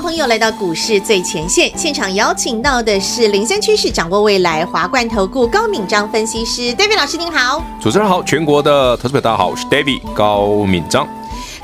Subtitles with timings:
[0.00, 7.62] 朋友来到股市最前线现场，邀请到的是领先趋势、掌握未来华冠投顾高敏章分析师 David 老师，您好。
[7.80, 11.08] 主持人好，全国的投资者大家好，我是 David 高敏章。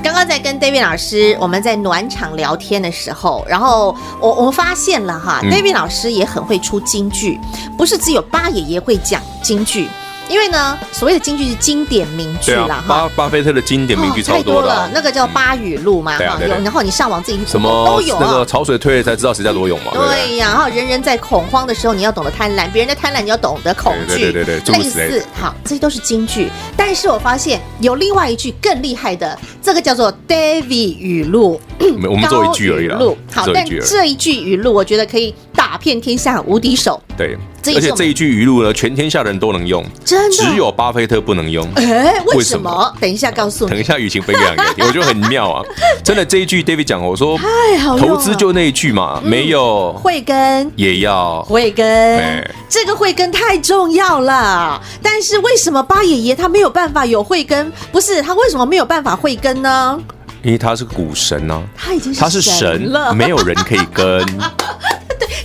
[0.01, 7.39] 刚刚在跟 David 老师我们在暖场聊天的时候，然后我我们发现了哈、嗯、，David 老师也很会出金句，
[7.77, 9.87] 不是只有八爷爷会讲金句。
[10.29, 32.97] 因为呢，所谓的金句是经典名句啦，哈、啊，巴巴菲特的经典名句超多，了，那个叫巴语录嘛，哈、然后你上网自己什么都有，那个潮水退了才知道谁在裸泳嘛，对呀，然后人人在恐慌的时候，你要懂得贪婪，别人在贪婪，你要懂得恐惧，对对对，对，类似，好，这些都是金句，但是我发现有另外一句更厉害的，这个叫做 David 语录，我们做一句而已啦，
[33.31, 37.37] 好，但这一句语录，我觉得可以打遍天下无敌手，对。
[37.75, 41.67] 而且这一句语录呢，全天下人都能用，真的，只有巴菲特不能用。
[41.75, 42.93] 哎，为什么？
[42.99, 43.71] 等一下告诉你。
[43.71, 45.63] 等一下，雨晴分享给你，我觉得很妙啊！
[46.03, 54.81] 真的，这一句 David 讲，我说太好，投资就那一句嘛，没有慧根也要慧根，这个慧根太重要了。
[55.01, 57.71] 但是为什么巴爷爷他没有办法有慧根？
[57.91, 59.99] 不是他为什么没有办法慧根呢？
[60.41, 64.25] 因为他是股神呢，他已经他是神了，没有人可以跟。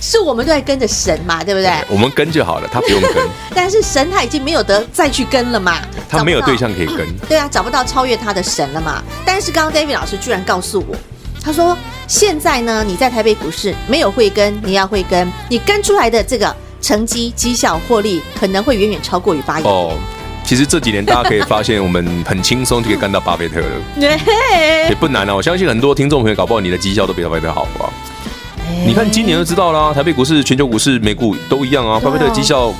[0.01, 1.71] 是我们都在跟着神嘛，对不对？
[1.89, 3.13] 我们跟就好了，他不用跟。
[3.53, 7.05] 但是神他已经没有得再去跟了嘛，他没有对象可以跟。
[7.27, 9.03] 对啊，找不到超越他的神了嘛。
[9.25, 10.95] 但是刚刚 David 老师居然告诉我，
[11.43, 11.77] 他说
[12.07, 19.69] 现在呢，你在台北股市没有慧根，你要慧根，你跟出来的这个成绩、绩效、获利可能会远远超过于巴菲特。
[19.69, 19.97] 哦，
[20.45, 23.67] 其实这几年大家可以发现，我们很轻松就可以干到巴菲特了，
[24.89, 25.35] 也不难啊。
[25.35, 27.89] 我相信很多听众朋友搞不好你的绩效都比巴菲特好吧。
[28.85, 31.99] 你看今年就知道啦，台北股市、全球股市、美股都一样啊。
[31.99, 32.73] 巴菲特绩效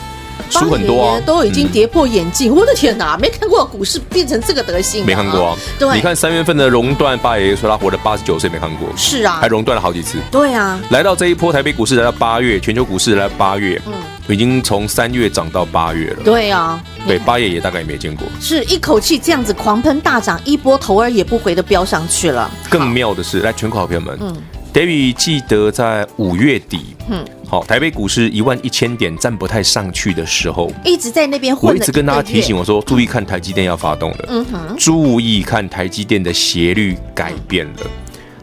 [0.49, 2.53] 输很多啊，都已经跌破眼镜。
[2.55, 5.57] 我的天哪，没看过股市变成这个德性，没看过啊。
[5.77, 8.87] 对，你看三月份的熔断，八爷爷说他活了八十九岁，没看过。
[8.95, 10.17] 是啊，还熔断了好几次。
[10.31, 13.93] 对啊，来到这一波台北股市来到八月，全球股市来到八月，嗯，
[14.27, 16.23] 已经从三月涨到八月了。
[16.23, 22.49] 对啊，对，八爷爷大概也没见过，是一口气这样子狂喷大涨，一波头儿也不回的飙上去了。
[22.69, 24.35] 更妙的是，来全国好朋友们，嗯。
[24.73, 31.71] David 记得在五月底，嗯，好，台北股市一万一千点站不太上去的时候，一直在那边混。
[31.71, 37.87] 我一直跟大家提醒我说，注意看台积电要发动了，嗯哼，注意看台积电的斜率改变了。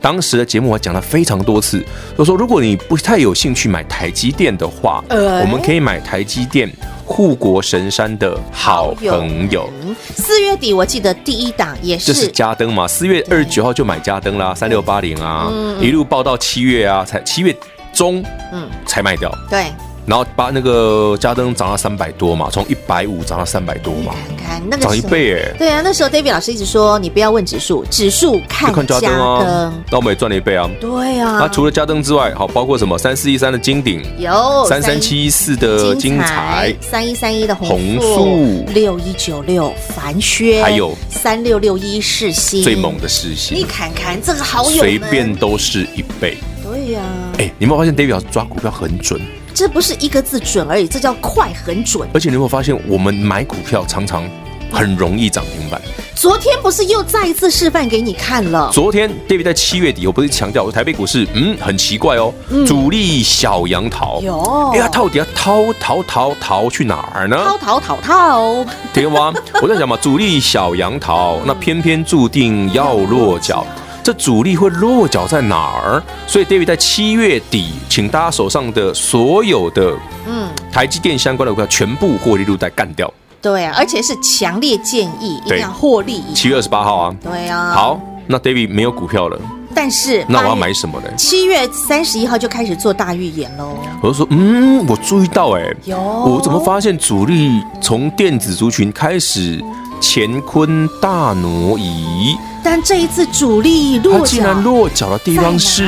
[0.00, 1.84] 当时的节目我讲了非常多次，
[2.16, 6.69] 我说如果你不太有兴趣买台积电的话，呃，我们可以买台积电。
[7.06, 9.71] 护国神山的好朋友，
[10.17, 12.87] 四月底我记得第一档也是，就是加登嘛。
[12.87, 15.50] 四月二十九号就买加登啦，三六八零啊，
[15.81, 17.56] 一路报到七月啊，才七月
[17.93, 18.22] 中，
[18.53, 19.33] 嗯，才卖掉。
[19.49, 19.72] 对。
[20.06, 25.56] 然后把那个嘉登涨到三百多嘛，从一百五涨到三百多嘛，看看那个涨一倍哎。
[25.59, 29.75] 对啊，那时候 David 老师一直说，你不要问指数，指数看嘉登啊。
[29.91, 30.71] 那我们也赚了一倍啊。
[30.81, 31.39] 对啊。
[31.41, 43.59] 那除了嘉登之外，好，包括什么三四一三的金鼎，有三三七四的金彩，三一三一的弘塑，六一九六凡轩，还有三六六一世新，最猛的世新。
[43.59, 46.37] 你看看这个好友，随便都是一倍。
[46.62, 47.00] 对呀。
[47.39, 49.21] 哎，你有没有发现 David 老师抓股票很准？
[49.56, 52.06] 这不是一个字准而已，这叫快很准。
[52.12, 54.22] 而且你有没有发现，我们买股票常常
[54.71, 55.81] 很容易涨停板。
[56.15, 58.71] 昨天不是又再一次示范给你看了？
[58.71, 67.39] 昨天 David 在七月底，我不是强调台北股市，嗯，很奇怪哦，嗯、主力小杨桃，有，哎呀，到底要逃逃逃逃去哪儿呢？
[67.39, 69.33] 逃逃逃逃，听吗？
[69.62, 73.66] 我在想嘛，主力小杨桃，那偏偏注定要落脚。
[74.06, 76.00] 这主力会落脚在哪儿？
[76.28, 79.97] 所以 David 在七月底，请大家手上的所有的
[80.28, 83.12] 嗯台积电相关的股票全部获利入袋干掉。
[83.43, 86.22] 对啊，而且是强烈建议一定要获利。
[86.37, 87.15] 七月二十八号啊。
[87.21, 87.72] 对啊。
[87.72, 89.36] 好，那 David 没有股票了，
[89.75, 91.09] 但是那我要买什么呢？
[91.16, 93.77] 七月三十一号就开始做大预言喽。
[94.01, 99.60] 我就说，嗯，我注意到哎、欸，有，我怎么发现主力从电子族群开始
[100.01, 102.37] 乾坤大挪移？
[102.63, 105.84] 但这一次主力落脚，它竟然落脚的地方是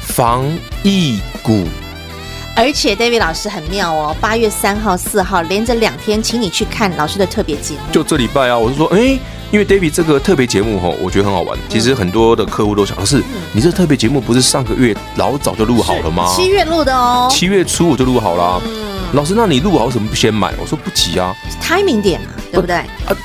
[0.00, 0.44] 防
[0.84, 1.64] 疫股，
[2.54, 7.80] 而且 David 老师很妙哦，八月三号、四号连着两天，请你去看老师的特别节目。
[7.90, 9.18] 就这礼拜啊，我就说，哎，
[9.50, 11.58] 因为 David 这个特别节目哈，我觉得很好玩。
[11.68, 13.20] 其实很多的客户都想的是，
[13.52, 16.32] 你这特别节目不是上个月老早就录好了吗？
[16.36, 18.62] 七月录的哦，七月初我就录好了。
[18.64, 20.52] 嗯，老师，那你录好为什么不先买？
[20.60, 22.76] 我说不急啊，timing 点嘛，对不对？
[22.76, 23.16] 啊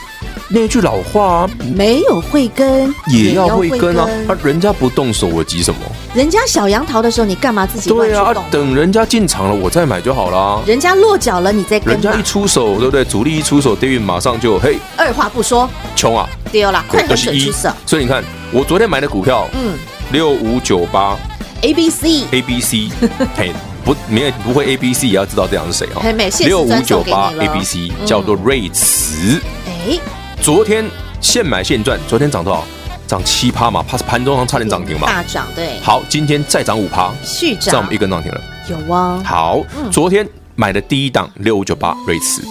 [0.53, 4.05] 那句老话啊，没有慧根也要慧根啊！
[4.27, 5.79] 啊，人家不动手，我急什么？
[6.13, 10.61] 人家小杨桃的时候，你干嘛自己对啊，等人家进场了，我再买就好啦。
[10.65, 11.93] 人家落脚了，你再跟。
[11.93, 13.05] 人家一出手，对不对？
[13.05, 16.27] 主力一出手，David 马上就嘿，二话不说，穷啊！
[16.51, 17.69] 丢了，快狠准出手。
[17.85, 19.77] 所以你看，我昨天买的股票，嗯，
[20.11, 21.17] 六五九八
[21.61, 22.89] ，A B C A B C，
[23.37, 26.01] 嘿，不，没有不会 A B C 也要知道这样是谁啊？
[26.45, 29.99] 六五九八 A B C 叫做瑞慈，哎，
[30.41, 30.85] 昨天
[31.19, 32.63] 现买现赚，昨天涨多少？
[33.07, 35.77] 涨七趴嘛，怕是盘中上差点涨停嘛，大涨对。
[35.81, 38.41] 好，今天再涨五趴，续涨，我们一根涨停了。
[38.69, 39.21] 有啊。
[39.25, 39.61] 好，
[39.91, 40.25] 昨天
[40.55, 42.41] 买的第一档六五九八瑞慈，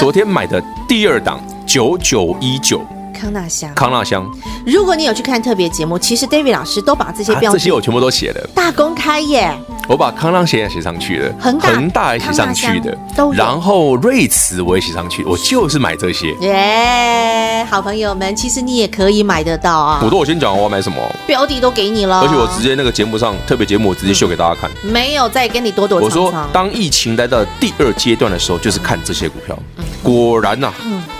[0.00, 2.84] 昨天买的第二档九九一九
[3.18, 4.24] 康纳香，康纳香。
[4.64, 9.52] 如果你有去看特别节目，其实 David 老师都把这些标，这些我全部都写了，大公开耶。
[9.88, 12.96] 我把康浪写也写上去了，恒大恒大也写上去的，
[13.34, 16.32] 然后瑞慈我也写上去，我就是买这些。
[16.40, 20.00] 耶，好朋友们，其实你也可以买得到啊。
[20.04, 26.22] 我都我先讲我要买什么，标的都给你了，而且我直接那个节目上特别节目，我直接秀给大家看，没有再跟你躲躲藏藏。
[26.22, 29.58] 我说，当疫情来到第二阶段的时候，就是看这些股票。
[30.08, 30.72] 果然呐，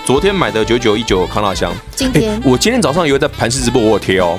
[0.06, 2.40] 昨天买的九九一九康纳香，今天？
[2.43, 4.38] 我今天早上以为在盘市直播我有贴哦，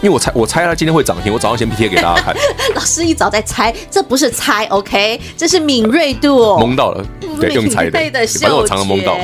[0.00, 2.34] 因为我猜我猜他今天会涨停，我早上先贴给大家看。
[2.74, 7.04] 老师一早在猜，这不是猜，OK，这是敏锐度，蒙到了，
[7.38, 9.18] 对，用猜的，反正我常常蒙到。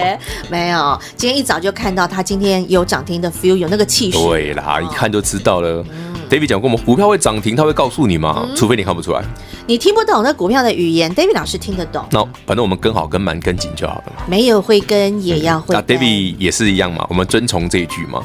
[0.50, 4.19] 没有，今天一早就看到他今天有涨停的 feel，有那个气势。
[4.19, 5.82] 对啦，一看就知道了。
[6.28, 8.49] David 讲过，我们股票会涨停，他会告诉你吗？
[8.56, 9.23] 除非你看不出来。
[9.67, 12.05] 你听不懂那股票的语言，David 老师听得懂。
[12.11, 14.23] 那反正我们跟好跟满跟紧就好了嘛。
[14.28, 15.84] 没有会跟也要慧根。
[15.87, 18.23] 那 David 也是一样嘛，我们遵从这一句嘛，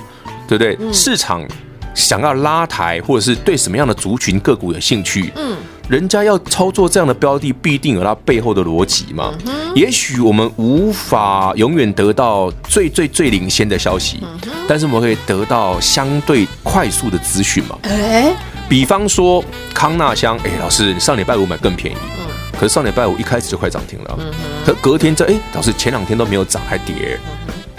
[0.47, 0.93] 对不对？
[0.93, 1.45] 市场
[1.93, 5.57] 想要拉抬，或者是对什么样的族群个股有兴趣，嗯，
[5.91, 9.33] 人家要操作这样的标的，必定有它背后的逻辑嘛。
[9.75, 14.21] 也许我们无法永远得到最最最领先的消息，
[14.69, 17.77] 但是我们可以得到相对快速的资讯嘛。
[17.83, 18.33] 哎。
[18.69, 19.43] 比方说
[19.73, 22.25] 康纳香，哎，老师，你上礼拜五买更便宜，嗯，
[22.57, 24.31] 可是上礼拜五一开始就快涨停了，嗯，
[24.65, 27.19] 可隔天这，哎，老师前两天都没有涨，还跌，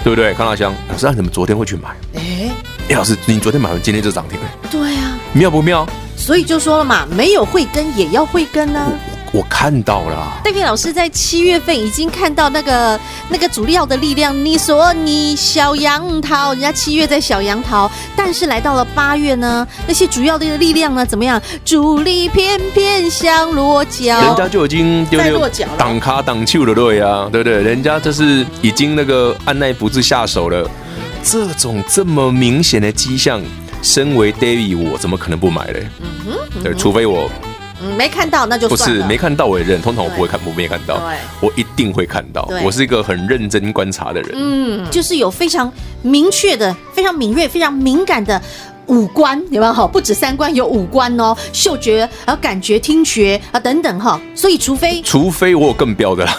[0.04, 0.34] 对不对？
[0.34, 1.96] 康纳香，老师，那你们昨天会去买？
[2.16, 2.50] 哎，
[2.90, 5.88] 哎，老师，你昨天买完，今天就涨停了，对啊，妙不妙？
[6.22, 8.80] 所以就说了嘛，没有慧根也要慧根呢。
[9.32, 14.32] 我看到了，戴平老师在七月份已经看到那个那个主力要的力量。
[14.44, 21.42] 你说你小杨桃，人家七月在小杨桃，但是来到了八月呢，那些主要的力量呢怎么样？
[21.64, 27.60] 主力偏偏想落脚，人家就已经在落脚了，挡卡挡球的对啊，对不对？
[27.62, 30.70] 人家就是已经那个按捺不住下手了。
[31.24, 33.40] 这种这么明显的迹象，
[33.82, 35.86] 身为 David，我怎么可能不买嘞？
[36.00, 37.28] 嗯哼，对，除非我。
[37.84, 38.68] 嗯，没看到那就。
[38.68, 41.02] 不是没看到我也认，通常我不会看，我没看到，
[41.40, 42.48] 我一定会看到。
[42.64, 44.30] 我是一个很认真观察的人。
[44.34, 45.70] 嗯，就是有非常
[46.00, 48.40] 明确的、非常敏锐、非常敏感的
[48.86, 49.72] 五官，有没有？
[49.72, 54.20] 哈，不止三观，有五官哦，嗅觉，然后感觉、听觉啊等等哈。
[54.32, 56.38] 所以，除非除非我有更标的啦。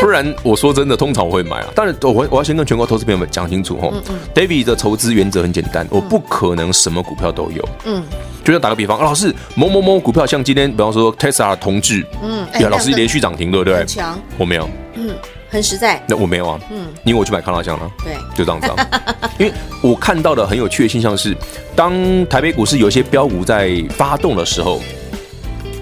[0.00, 1.68] 不然我说真的，通常我会买啊。
[1.74, 3.92] 当然，我我要先跟全国投资朋友们讲清楚哈。
[4.34, 7.68] David 的投资原则很简单，我不可能什么股票都有。
[7.84, 8.02] 嗯，
[8.44, 13.76] 就像打个比方，老师某某某股票，像今天比方说 Tesla 同志，嗯，呀，老师连续涨停，对不对？
[13.76, 14.68] 很强，我没有。
[14.94, 15.14] 嗯，
[15.50, 16.02] 很实在。
[16.08, 16.60] 那我没有啊。
[16.70, 17.90] 嗯，因为我去买康拉香了。
[18.02, 18.68] 对，就这样子。
[18.68, 19.04] 啊
[19.38, 19.52] 因为
[19.82, 21.36] 我看到的很有趣的现象是，
[21.74, 21.92] 当
[22.26, 24.80] 台北股市有一些标股在发动的时候，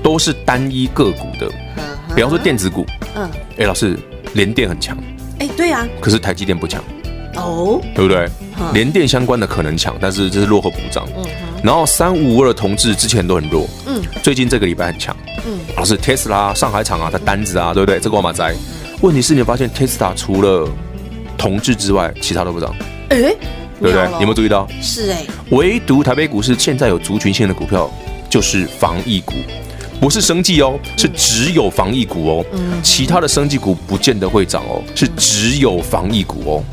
[0.02, 1.48] 都是单一个股的。
[2.14, 3.28] 比方说电子股，嗯，
[3.58, 3.98] 哎，老师，
[4.34, 4.96] 联电很强，
[5.40, 6.82] 哎，对啊，可是台积电不强，
[7.34, 8.28] 哦，对不对？
[8.72, 11.08] 联电相关的可能强，但是这是落后补涨。
[11.16, 11.24] 嗯，
[11.62, 17.98] 然后三五二的同志之前都很弱，嗯，最近这个礼拜很强，嗯，老师，Tesla 上海厂啊，它单子啊，对不对？
[17.98, 18.54] 这个我马在。
[19.00, 20.68] 问题是你发现 Tesla 除了
[21.36, 22.72] 同志之外，其他都不涨，
[23.08, 23.34] 哎，
[23.80, 24.06] 对不对？
[24.06, 24.68] 你有没有注意到？
[24.80, 27.90] 是哎，唯独台北股市现在有族群性的股票，
[28.30, 29.34] 就是防疫股。
[30.00, 32.44] 不是生技哦，是只有防疫股哦。
[32.52, 36.64] 嗯，其他的生技股不见得会涨哦，是只有防疫股哦。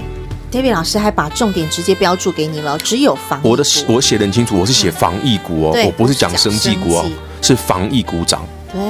[0.51, 3.39] David 老师还把重点直接标注给你了，只有防。
[3.41, 7.05] 我的我写的很清楚，我是写防疫股哦，我不是讲生技股哦，
[7.41, 8.45] 是防疫股涨。
[8.73, 8.81] 对，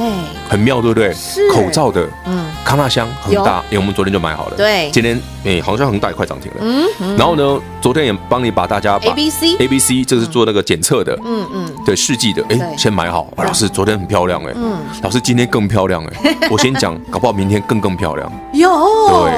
[0.50, 1.14] 很妙，对不对？
[1.14, 4.56] 是口罩的，嗯，康纳香恒大，因为我们昨天就买好了。
[4.56, 6.58] 对，今天哎，好像恒大也快涨停了。
[6.62, 13.27] 嗯，然后呢，昨天也帮你把大家把 A B C A B C 这是做那个检测的，嗯嗯，对试剂的，哎，先买好。
[13.38, 18.32] 老师昨天很漂亮哎，嗯，老师今天更漂亮哎， 我先讲，搞不好明天更更漂亮。
[18.53, 19.32] 有，对，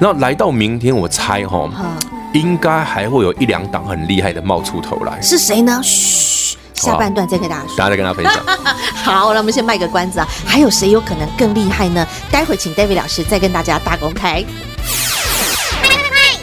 [0.00, 1.68] 然后来到明天，我猜哈，
[2.32, 5.20] 应该还会有一两档很厉害的冒出头来。
[5.20, 5.80] 是谁呢？
[5.82, 6.56] 嘘。
[6.80, 8.34] 下半段再跟大家说，大家再跟大家分享。
[9.04, 12.06] 好，那我们先卖个关子啊，还有谁有可能更厉害呢？
[12.30, 14.44] 待会请 David 老师再跟大家大公开。
[15.82, 15.90] 快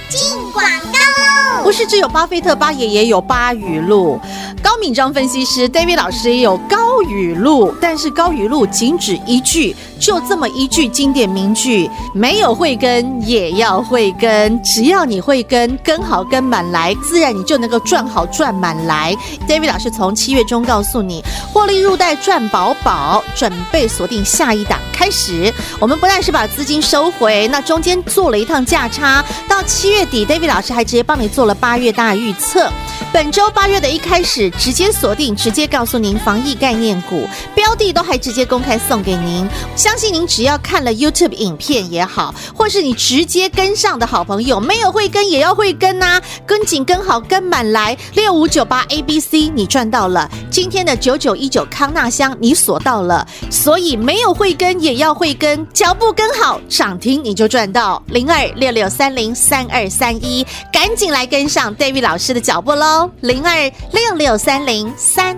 [0.09, 1.63] 进广告。
[1.63, 4.19] 不是只有巴菲特巴爷爷有巴语录，
[4.63, 19.15] 高敏章分析师 David 老师也有高语录，但是高语录仅止一句，就这么一句经典名句：没有慧根也要慧根，只要你慧根，跟好跟满来，自然你就能够赚好赚满来。
[19.47, 24.79] David 老师从七月中告诉你，获利入袋赚饱饱，准备锁定下一档。
[24.93, 32.69] 开始，我们不但是把资金收回，那中间做了一趟价差，到七月底，David 老师还直接帮你做了八月大预测。
[33.13, 39.47] 本周八月的一开始，直接锁定，直接告诉您防疫概念股标的都还直接公开送给您。
[39.75, 47.97] 相信您只要看了 YouTube 影片也好，或是你直接跟上的好朋友，没有慧根也要慧根呐，跟紧跟好跟满来。
[48.13, 58.01] 六五九八 ABC 你赚到了，今天的九九一九康纳香你锁到了，所以没有慧根也要慧根，脚步跟好涨停你就赚到。
[58.07, 63.09] 零二六六三零三二三一，赶紧来跟上 David 老师的脚步喽。
[63.21, 65.37] 零二六六三零三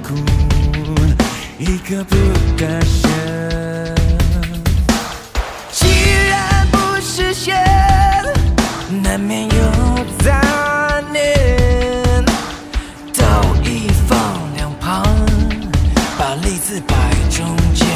[0.00, 0.14] 苦
[1.58, 2.16] 一刻不
[2.58, 3.94] 得闲
[5.72, 5.88] 既
[6.28, 7.56] 然不是仙
[9.02, 12.24] 难免有杂念
[13.14, 14.18] 道义放
[14.54, 15.02] 两旁
[16.18, 16.94] 把利字摆
[17.30, 17.86] 中间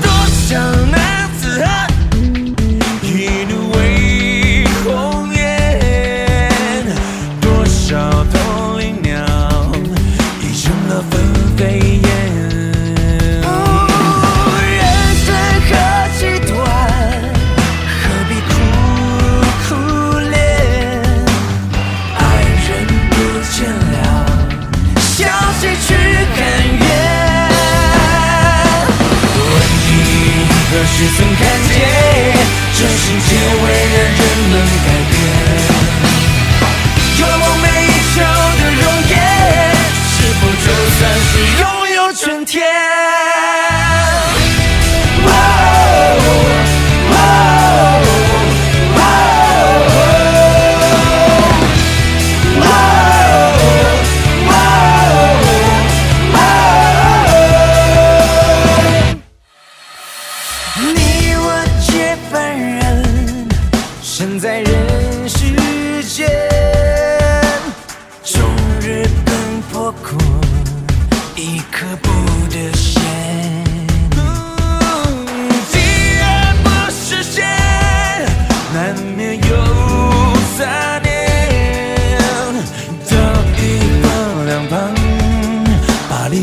[0.00, 0.81] 多想
[31.02, 31.61] 是分开。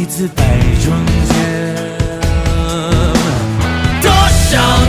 [0.09, 0.43] 次百
[0.83, 0.91] 中
[1.27, 1.85] 间，
[4.01, 4.11] 多
[4.51, 4.88] 少？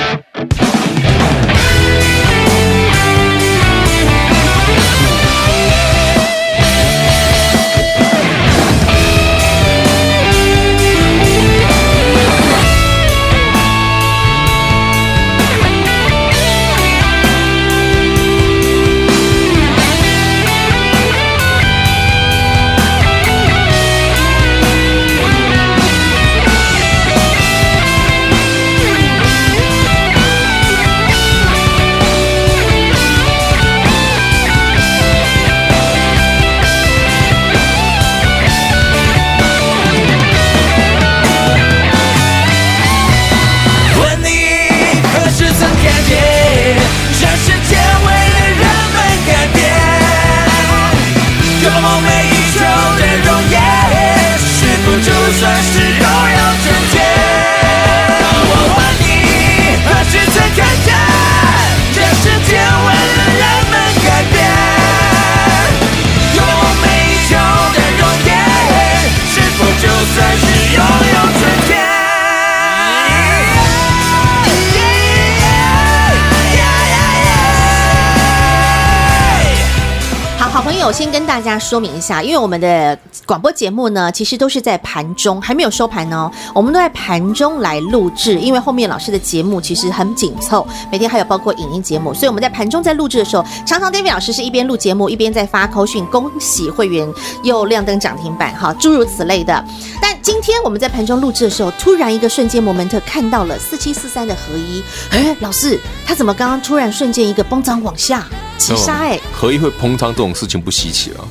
[80.81, 82.97] 友，先跟大家说明一下，因为我们的
[83.27, 97.07] 广播节目呢，其实都是在盘中，还没有收盘哦，我们都在盘中来录制，因为后面老师的节目其实很紧凑，每天还有包括影音节目，所以我们在盘中在录制的时候，常常 David 老师是一边录节目一边在发口讯，恭喜会员
[97.43, 99.63] 又亮灯涨停板，哈，诸如此类的。
[100.01, 108.25] 但今天我们在盘中录制的时候，突然一个瞬间，摩门特看到了四七四三的合一，哎， 老师，他怎么刚刚突然瞬间一个崩涨往下？
[108.61, 111.27] 急杀哎，合一会膨胀这种事情不稀奇了，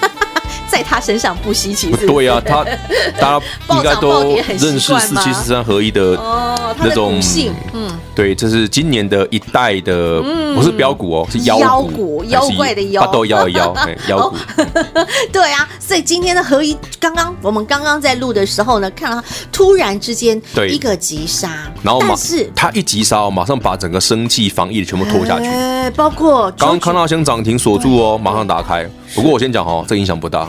[0.68, 2.06] 在他身上不稀奇是不是？
[2.06, 2.64] 对呀、啊，他
[3.20, 6.18] 大家应该都认识四七四三合一的
[6.78, 10.22] 那种性，嗯，对，这是今年的一代的，
[10.54, 13.74] 不是标股哦，是妖股，妖怪的妖，都妖妖，
[14.08, 14.36] 妖股。
[15.30, 25.46] 对啊，所以今天的合一，刚刚我们刚刚在录的时候呢，看到他突然之间一个急杀，然后马是他一急杀，马上把整个生技防疫的全部拖下去，
[25.90, 28.88] 包括刚刚康那香涨停锁住哦，马上打开。
[29.14, 30.48] 不过我先讲哦，这影响不大。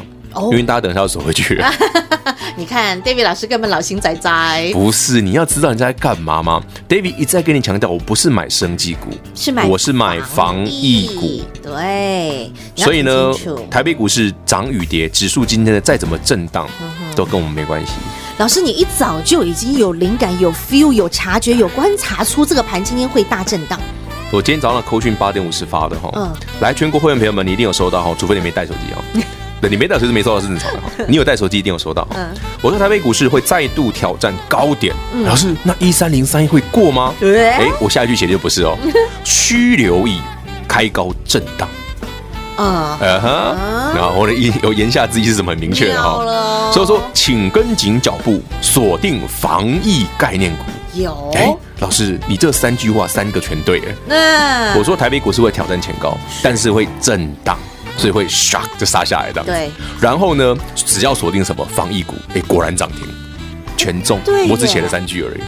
[0.50, 1.64] 因为大家等一下要走回去。
[2.58, 4.72] 你看，David 老师根本老心仔仔。
[4.74, 11.42] 不是，你要知道人家在干嘛吗？David 一再跟你强调，我不是买生技股，是买我是买防疫股。
[11.62, 13.32] 对，所以呢，
[13.70, 16.68] 台北股市涨与跌，指数今天的再怎么震荡，
[17.16, 17.92] 都跟我们没关系。
[18.40, 23.80] 老师，你一早就已经有灵感、有 feel、有察觉、有观察出这个盘今天会大震荡。
[24.32, 29.04] 我今天早上扣讯八点五十发的哈，嗯，来全国会员朋友们，你一定有收到哈，除非你没带手机哦。
[29.62, 29.70] 对。
[29.70, 32.06] 你没带手机没收到是正常的哈，你有带手机一定有收到。
[32.16, 32.28] 嗯，
[32.62, 37.14] 我说台北股市会再度挑战高点，老师，那一三零三一会过吗？
[37.20, 38.76] 对，哎，我下一句写的就不是哦，
[39.24, 40.20] 需留意
[40.68, 41.70] 开高震荡。
[42.58, 43.56] 啊，呃哈，
[43.96, 50.64] 然后我的言有言下之意是什么很明确的哈，所以说请跟紧脚步，锁定防疫概念股。
[50.96, 53.96] 有，哎，老师，你这三句话三个全对哎。
[54.08, 57.58] 那我说台北股市会挑战前高，但是会震荡。
[57.96, 59.70] 所以会 shock 就杀下来的，对。
[60.02, 63.08] 然后呢，只要锁定什么防疫股，哎，果然涨停，
[63.78, 64.20] 全中。
[64.26, 65.40] 对，我只写了三句而已。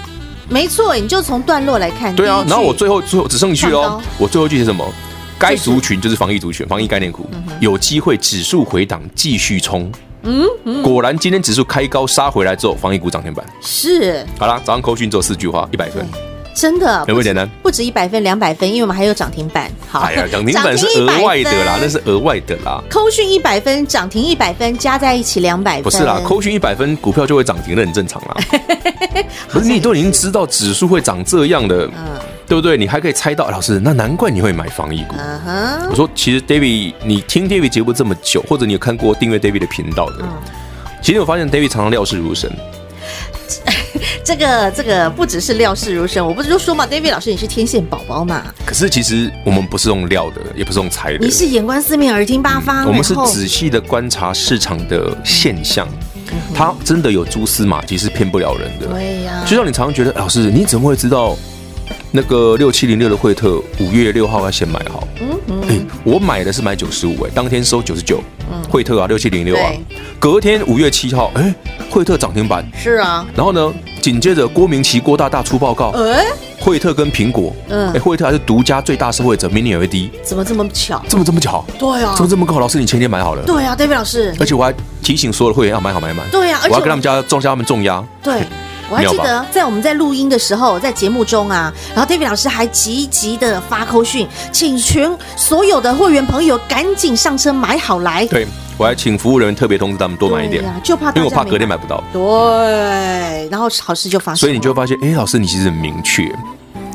[0.47, 2.15] 没错，你就从段落来看。
[2.15, 4.87] 对啊，然后我最后最后只剩一句哦，我最后一句是什么？
[5.39, 7.27] 该族群就是防疫族群，防疫概念股
[7.59, 9.91] 有机会指数回档继续冲。
[10.25, 13.45] 嗯，果然今天指数开高杀回来之后，防疫股涨停板。
[13.61, 14.25] 是。
[14.37, 16.05] 好啦，早上扣讯做四句话，一百分。
[16.55, 17.45] 真的有没有简单？
[17.61, 19.69] 不止一百分、两百分，因为我们还有涨停板。
[19.89, 22.81] 好，哎呀，涨停板是额外的啦，那是额外的啦。
[22.89, 25.83] 扣讯一百分，涨停一百分，加在一起两百分。
[25.83, 28.37] 不是啦，扣讯一百分，股票就会涨停，那很正常啦。
[29.49, 32.77] 可是你都已经知道指数会长这样的，嗯，对不对？
[32.77, 35.15] 你还可以猜到，老师，那难怪你会买防疫股。
[35.89, 40.25] 我说，其实 David，你听 David 节目这么久，或者你有看过订阅 David 的频道的，
[41.01, 42.51] 其实我发现 David 常常料事如神。
[44.23, 48.43] 这个这个不只是料事如神，我不是就说嘛，David 老师你是天线宝宝嘛？
[48.65, 55.87] 可是其实我们不是用料的，也不是用猜的，你是眼观四面，耳听八方，嗯、我们是仔细的观察市场的现象，
[56.53, 58.87] 它真的有蛛丝马迹，是骗不了人的。
[58.87, 61.37] 对呀，就像你常常觉得，老师你怎么会知道
[62.11, 65.07] 那个六七零六的惠特五月六号要先买好？
[65.19, 68.21] 嗯嗯、欸，我买的是买九十五，哎，当天收九十九。
[68.51, 69.71] 嗯惠特啊，六七零六啊，
[70.19, 71.53] 隔天五月七号，哎，
[71.89, 72.63] 惠特涨停板。
[72.77, 76.25] 是啊，然后呢，紧接着郭明奇郭大大出报告，哎，
[76.59, 81.01] 惠特跟苹果，嗯，哎，惠特还是独家最大受惠者，Mini LED，怎么这么巧？
[81.07, 81.65] 这么这么巧？
[81.79, 82.59] 对啊，怎么这么巧？
[82.59, 83.43] 老师，你前天买好了？
[83.45, 86.29] 对啊，David 老师，而且我还提醒所有的会员要买好买满。
[86.29, 88.03] 对啊，我要跟他们家庄家他们重压。
[88.21, 88.41] 对。
[88.89, 98.25] 我还记得在我们在录音的时候，在节目中啊，然后 David 老师还积极的发扣讯，请全所有的会员朋友赶紧上车买好来。
[98.27, 98.45] 对，
[98.77, 102.03] 我还请服务人员特别通知他们多买一点，就怕因为我怕隔天买不到。
[102.13, 104.37] 对，然后好事就发生。
[104.37, 106.23] 所以你就会发现，哎，老师你其实很明确，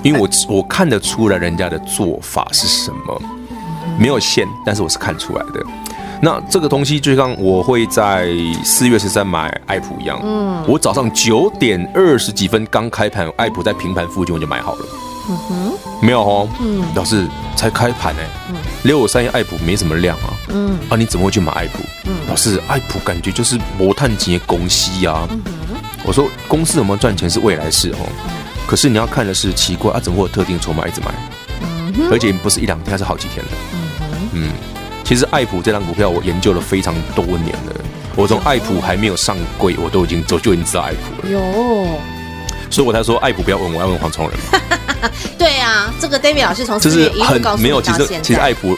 [0.03, 3.23] 因为我我看得出来人家的做法是什么，
[3.99, 5.65] 没有线，但是我是看出来的。
[6.23, 8.29] 那这个东西就像我会在
[8.63, 14.87] 四月十三买爱普一样，嗯，我早上九点二十几分刚开盘，爱普在平盘附近我就买好了，
[15.31, 21.79] 嗯哼，没有哦，嗯，老师才开盘哎，嗯，六五三一爱普没什么量啊，嗯，啊你怎么会去买爱普？
[22.05, 25.27] 嗯，老师爱普感觉就是摩探级的公司啊，
[26.05, 28.07] 我说公司有没有赚钱是未来事哦，
[28.67, 31.15] 可是你要看的是奇怪啊，怎么会有特定筹码一直买？
[32.11, 34.53] 而且不是一两天，还是好几天的，嗯哼，嗯。
[35.11, 37.75] 其实爱普这张股票我研究了非常多年了，
[38.15, 41.33] 我从爱普还没有上柜，我都已经早就已经知道爱普了。
[41.33, 41.99] 有，
[42.71, 44.39] 所以我才说爱普不要问我，要问黄崇仁。
[45.37, 48.77] 对啊，这个 David 老师从就是很没有，其实其实爱普，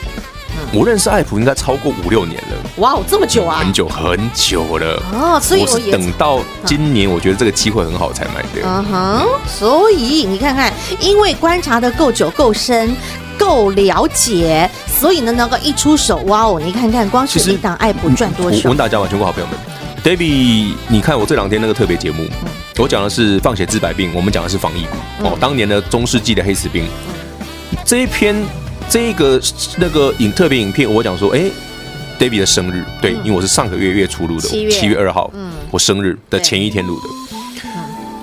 [0.72, 5.02] 我认识爱普应该超过五六年了，哇哦，这么久啊，很久很久了。
[5.12, 8.62] 哦，所以我是等到今年，我觉得这个机会很好才买的。
[8.64, 12.96] 嗯哼，所以你看看，因为观察的够久、够深、
[13.38, 14.70] 够了解，
[15.02, 16.60] 所以呢，能够一出手，哇哦！
[16.64, 18.76] 你看看，光是一档爱普赚多少我问？
[18.76, 19.58] 大家吧，全国好朋友们
[20.04, 22.24] ，David，你看我这两天那个特别节目，
[22.78, 26.84] 我讲的是放血治百病，我们讲的是防疫股哦，当年的中世纪的黑死病。
[27.84, 28.32] 这一篇
[28.88, 29.42] 这个
[29.76, 31.50] 那个影特别影片，我讲说，哎
[32.20, 37.08] ，David 的生日，对，因为我是上个月月初录的，七月七月二号，嗯我生日的前一天录的。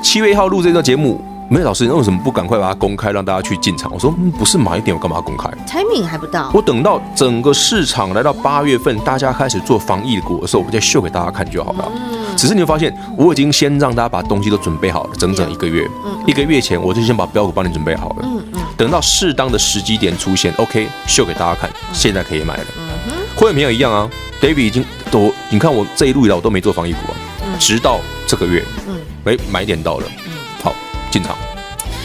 [0.01, 3.91] 七月一号录这个节目，梅老师，你为什么不赶快把它公开，让大家去进场？
[3.91, 11.91] 我说，嗯，不是买一点，我干嘛要公开？timing 还不到，我等到整个市场来到八月份，大家开始做防疫股的时候，我再秀给大家看就好了。
[11.95, 15.85] 嗯只是你会发现，我已经先让大家把东西都准备好了，整整一个月。
[16.05, 18.15] 嗯一个月前我就先把标股帮你准备好了。
[18.23, 22.65] 嗯嗯等到适当的时机点出现，OK，秀给大家看，现在可以买了。
[23.35, 24.07] 会员朋友一样啊
[24.39, 30.28] ，David 已经都，你看我这一路以来我都没做防疫股啊，直到这个月，嗯哎，买点到了，好
[31.11, 31.37] 进场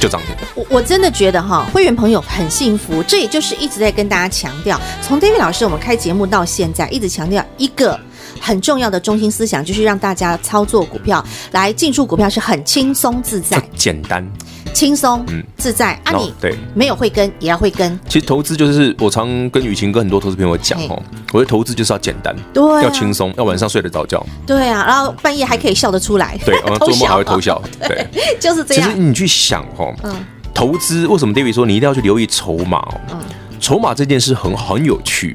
[0.01, 0.35] 就涨停。
[0.55, 7.99] 我我真的觉得哈，会员朋友很幸福，这也就是一直在跟大家强调，从 David 老师我们开节目到现在，一直强调一个
[8.40, 14.27] 很重要的中心思想，就是让大家操作股票来进出股票是很轻松自在、简单。
[14.75, 15.43] 轻松嗯。
[15.57, 15.93] 自在。
[16.05, 16.13] 啊！
[16.13, 16.55] 哦你对。
[16.75, 22.83] 没有慧根也要慧根，其实投资就是我常跟雨晴跟很多投资朋友讲哦，我觉得投资就是要简单，对啊。
[22.83, 27.31] 要轻松，要晚上睡得着觉，对啊，然后半夜还可以笑得出来，对，然后偷做梦还会笑。
[27.31, 28.07] 偷笑，对。
[28.41, 28.91] 就是这样。
[28.91, 30.15] 其实你去想哦，嗯。
[30.53, 33.01] 投资为什么 David 说你一定要去留意筹码哦？
[33.13, 33.19] 嗯。
[33.61, 35.35] 筹码这件事很很有趣，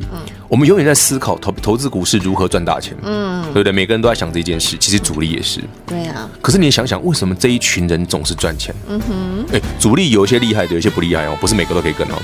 [0.49, 3.71] 我们永远在思考投投资股市如何赚大钱，嗯，对不对？
[3.71, 5.61] 每个人都在想这件事，其实主力也是。
[5.85, 8.73] 对啊，可是你想想，为什么这一群人总是赚钱？
[8.87, 12.15] 嗯哼，哎，主力有一些厉害的，有一些不厉害哦，不是每个都可以跟哦。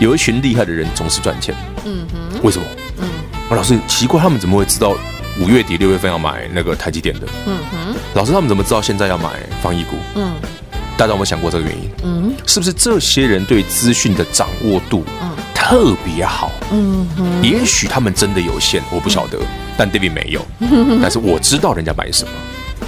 [0.00, 1.54] 有一群厉害的人总是赚钱，
[1.84, 2.64] 嗯哼，为什么？
[2.98, 3.08] 嗯，
[3.56, 4.96] 老师奇怪，他们怎么会知道
[5.40, 7.28] 五月底六月份要买那个台积电的？
[7.46, 9.30] 嗯哼，老师他们怎么知道现在要买
[9.62, 9.94] 防疫股？
[10.16, 10.32] 嗯
[10.98, 11.88] 大家有没有想过这个原因？
[12.02, 15.02] 嗯是不是这些人对资讯的掌握度
[15.70, 16.50] 特别好？
[16.72, 19.38] 嗯哼，也许他们真的有限，我不晓得，
[19.78, 20.44] 但 David 没有，
[21.00, 22.30] 但是我知道人家买什么，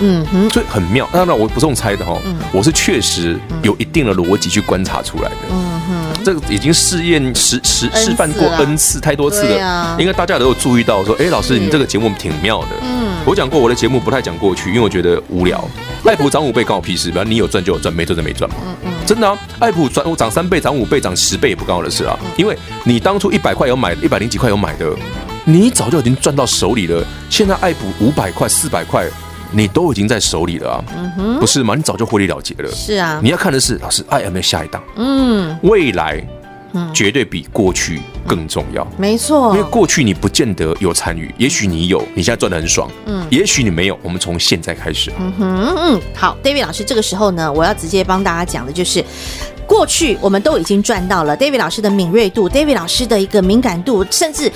[0.00, 1.08] 嗯哼，所以很妙。
[1.12, 2.18] 当然我不是用猜的哈，
[2.52, 5.36] 我是确实有一定的逻辑去观察出来的。
[5.52, 12.70] 嗯哼，这个已经试验实实示范过 N 次太多次了应该大家都有注意到说，哎，老师你这个节目挺妙的。
[12.82, 13.12] 嗯。
[13.24, 15.64] 我讲过我的节目不太讲过去，因为我觉得无聊。
[16.04, 18.56] 爱普涨五倍关我屁事，反正你有赚就有赚，没赚就没赚嘛。
[19.06, 24.90] 真的啊，爱普赚涨三倍、涨五倍、涨十倍也不关我的事啊，因为你当初一百块有买，一百零几块有买的，
[25.44, 27.04] 你早就已经赚到手里了。
[27.30, 29.08] 现在爱普五百块、四百块，
[29.52, 30.84] 你都已经在手里了啊，
[31.38, 31.74] 不是吗？
[31.76, 32.70] 你早就获利了结了。
[32.72, 33.20] 是啊。
[33.22, 36.20] 你，要看的是老师爱有没有下一档，嗯，未来
[36.94, 38.86] 绝对比过去更重要。
[38.96, 49.04] 没错因为，过去你不见得有参与，也许你有，你现在赚的很爽，嗯，也许你没有，我们从现在开始嗯哼嗯，好，David 老师，这个时候呢，我要直接帮大家讲的就是。
[49.64, 54.52] 过去我们都已经赚到了 David 老师的敏锐度，David 老师的一个敏感度，甚至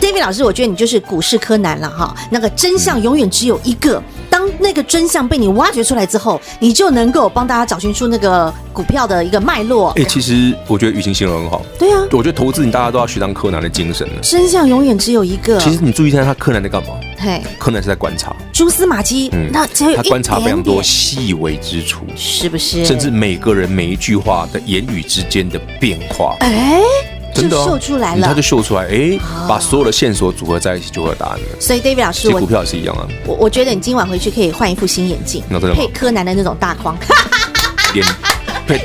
[0.00, 2.12] David 老师，我觉得你就是股市柯南了哈。
[2.28, 4.02] 那个真相永远只有一个，
[4.36, 9.92] 当那个真相被你挖掘出来之后，你就能够帮大家找寻出那个股票的一个脉络。
[9.92, 14.20] 哎，其实我觉得雨晴形容很好，对啊，我觉得投资你大家都要学当柯南的精神了。
[14.20, 15.58] 真相永远只有一个。
[15.58, 16.88] 其实你注意一下他柯南在干嘛？
[17.16, 22.84] 嘿，柯南是在观察，蛛丝马迹，嗯那只有他观察非常多细微之处，是不是？
[22.84, 27.66] 甚至每个人每一句话的言语之间的变化，哎，就真的哦。
[27.68, 28.26] 秀出来了。
[28.26, 28.46] 他就。
[28.46, 29.18] 秀出来，哎，
[29.48, 31.44] 把所有的线索组合在一起就会有答案了。
[31.60, 36.96] 所以 David 老师，我股票也是一样啊，我我觉得你今晚回去可以换一副新眼镜那真的，配柯南的那种大框，
[37.92, 38.25] 连配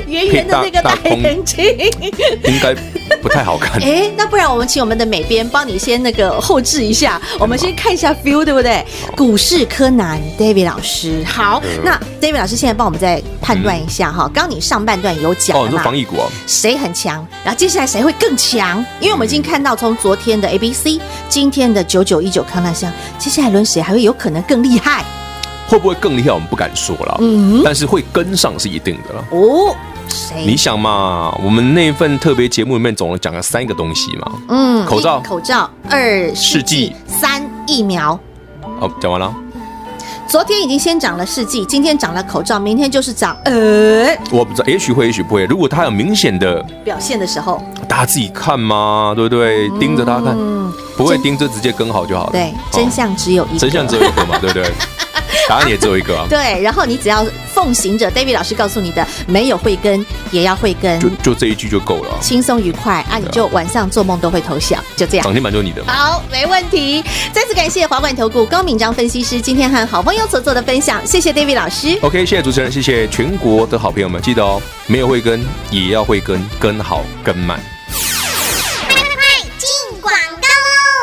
[0.06, 1.64] 圆圆的那个大眼睛。
[2.44, 2.74] 应该
[3.20, 3.80] 不太好看。
[3.82, 8.84] 哎，那不然我们请我们的美编帮你先那个后置一下，我们先看一下 feel，对不对？
[9.16, 14.30] 股市柯南 David 老师，好，那 David 老师现在帮我们再判断一下哈。
[14.32, 15.96] 刚刚你上半段有讲哦，了嘛你说防？
[15.96, 16.28] 疫股啊？
[16.46, 17.26] 谁很强？
[17.44, 18.84] 然后接下来谁会更强？
[19.00, 25.04] 因为我们已经看到从昨天的 A B C，今天的九九一九康纳香，接下来轮谁还会有可能更厉害？
[25.72, 26.30] 会不会更厉害？
[26.30, 29.24] 我们不敢说了，嗯但是会跟上是一定的了。
[29.30, 29.74] 哦，
[30.06, 30.44] 谁？
[30.44, 34.32] 你想嘛，我们那份特别节目里面总共讲了三个东西嘛。
[34.50, 38.20] 嗯口罩口罩，二试剂剂，三疫苗。
[38.78, 39.34] 好，讲完了。
[40.28, 45.46] 昨天已经先涨了试剂，今天涨了口罩，明天就是涨呃我不知道，也许会，也许不会。
[45.46, 49.70] 如果它有明显的，表现的时候，大家自己看嘛，对不对？
[49.80, 50.36] 盯着它看。
[50.98, 52.32] 不会盯着直接跟好就好了。
[52.32, 54.64] 对，真相只有一个，真相只有一个嘛，对不对？
[55.48, 56.26] 答案也只有一个啊。
[56.30, 63.18] 对，然后你只要奉行着 David 老师告诉你的，没有慧根也要慧根，就就这一句就够了，轻松愉快啊！
[63.18, 65.24] 你就晚上做梦都会偷笑，就这样。
[65.24, 65.84] 涨停板就是你的。
[65.86, 67.02] 好，没问题。
[67.32, 71.98] 再次感谢华冠投顾高敏章分析师今天和好朋友所做的分享，谢谢 David 老师。
[72.02, 77.60] OK，谢谢主持人，谢谢全国的好朋友们，记得哦，没有慧根也要慧根，跟好跟满。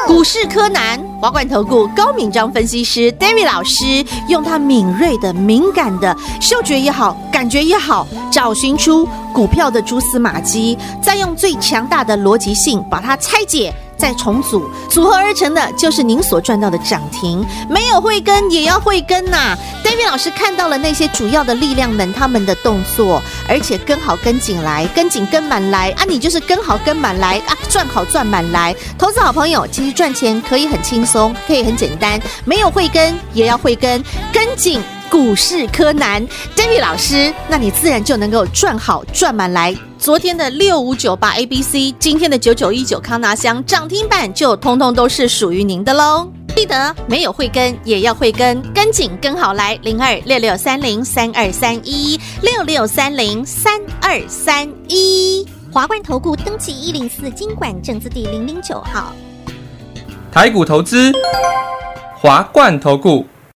[0.08, 13.74] 股市柯南，华冠投顾高敏章分析师 David 老师，用他敏锐的、敏感的嗅觉也好，感觉也好，找寻出股票的蛛丝马迹，再用最强大的逻辑性把它拆解。
[14.00, 17.46] 再重组组合而成的，就是您所赚到的涨停。
[17.70, 19.58] 没有慧根也要慧根呐、啊。
[19.84, 26.06] David 老师看到了那些主要的力量们他们的动作，而且跟好跟紧来，跟紧跟满来啊！
[26.08, 28.74] 你就是跟好跟满来啊，赚好赚满来。
[28.98, 32.20] 投资好朋友，其实赚钱可以很轻松，可以很简单。
[32.46, 39.76] 没有慧根也要慧根，跟紧股市柯南 David 老师，那你自然就能够赚好赚满来。
[39.98, 46.32] 昨天的六五九八 A B C，今天的九九一九康纳香涨停板，就通通都是属于您的喽。
[46.56, 55.48] 记得没有慧根也要慧根，跟紧跟好来零二六六三零三二三一六六三零三二三一。
[55.72, 59.14] 华冠投顾登记一零四经管证字第零零九号。
[60.32, 61.12] 台股投资，
[62.16, 63.26] 华冠投顾。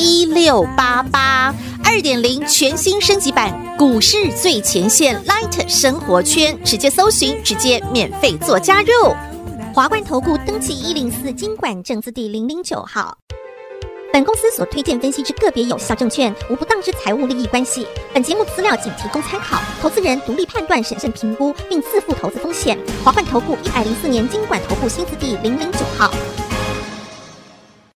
[0.00, 1.54] 一六八八。
[1.84, 8.88] 二点零全新升级版股市最前线 Light 生活圈，直接搜寻，直接免费做加入。
[9.74, 13.18] 华冠投顾登记一零四金管证字第零零九号。
[14.12, 17.86] 本公司所推荐分析之个别有效证券，无不当之财务利益关系。
[18.14, 22.78] 本节目资料仅提供参考，投资人独立判断、审慎评估，并自负投资风险。
[23.04, 26.10] 华冠投顾一百零四年金管投顾新字第零零九号。